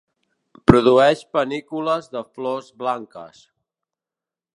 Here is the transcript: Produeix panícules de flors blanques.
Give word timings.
Produeix 0.69 1.19
panícules 1.37 2.09
de 2.15 2.23
flors 2.37 2.71
blanques. 2.85 3.43